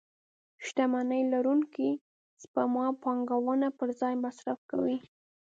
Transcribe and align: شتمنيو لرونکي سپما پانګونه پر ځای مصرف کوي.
شتمنيو 0.65 1.29
لرونکي 1.33 1.89
سپما 2.41 2.85
پانګونه 3.03 3.67
پر 3.77 3.87
ځای 3.99 4.13
مصرف 4.25 4.59
کوي. 4.71 4.97